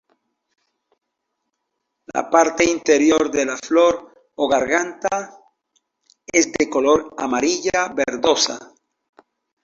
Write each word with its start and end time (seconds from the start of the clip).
La 2.11 2.27
parte 2.31 2.63
interior 2.67 3.29
de 3.29 3.45
la 3.45 3.55
flor 3.57 4.11
o 4.33 4.47
garganta 4.47 5.37
es 6.25 6.51
de 6.53 6.67
color 6.71 7.13
amarilla 7.19 7.93
verdosa. 7.93 8.57